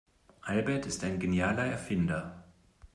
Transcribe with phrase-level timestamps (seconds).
[0.45, 2.43] Albert ist ein genialer Erfinder.